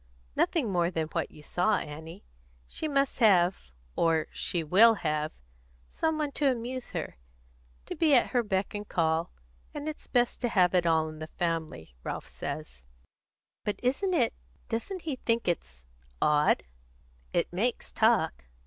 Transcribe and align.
"Nothing 0.35 0.71
more 0.71 0.89
than 0.89 1.09
what 1.09 1.29
you 1.29 1.43
saw, 1.43 1.77
Annie. 1.77 2.25
She 2.65 2.87
must 2.87 3.19
have 3.19 3.69
or 3.95 4.25
she 4.33 4.63
will 4.63 4.95
have 4.95 5.31
some 5.89 6.17
one 6.17 6.31
to 6.31 6.49
amuse 6.51 6.89
her; 6.89 7.17
to 7.85 7.95
be 7.95 8.15
at 8.15 8.31
her 8.31 8.41
beck 8.41 8.73
and 8.73 8.89
call; 8.89 9.31
and 9.75 9.87
it's 9.87 10.07
best 10.07 10.41
to 10.41 10.49
have 10.49 10.73
it 10.73 10.87
all 10.87 11.07
in 11.07 11.19
the 11.19 11.27
family, 11.27 11.93
Ralph 12.03 12.29
says." 12.29 12.87
"But 13.63 13.79
isn't 13.83 14.15
it 14.15 14.33
doesn't 14.69 15.03
he 15.03 15.17
think 15.17 15.47
it's 15.47 15.85
odd?" 16.19 16.63
"It 17.31 17.53
makes 17.53 17.91
talk." 17.91 18.45